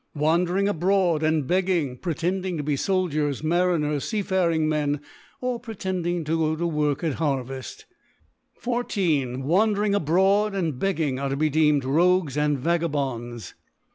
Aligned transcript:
Wandering 0.15 0.67
a 0.67 0.73
broad 0.73 1.21
and 1.21 1.45
begging, 1.45 1.95
pretending 1.95 2.57
to 2.57 2.63
be 2.63 2.75
Sol 2.75 3.07
diers, 3.07 3.43
Marmcrs, 3.43 4.23
fcafaring 4.25 4.61
Men, 4.61 4.99
or 5.41 5.59
pretend 5.59 6.07
ing 6.07 6.23
to 6.23 6.39
go 6.39 6.55
to 6.55 6.65
work 6.65 7.03
at 7.03 7.17
Harveft, 7.19 7.83
14. 8.55 9.43
Wan 9.43 9.73
dering 9.75 9.93
abroad 9.93 10.55
and 10.55 10.79
begging, 10.79 11.19
are 11.19 11.29
to 11.29 11.37
be 11.37 11.51
deem 11.51 11.75
ed 11.77 11.83
Kogues 11.83 12.35
and 12.35 12.57
Vagabonds. 12.57 13.53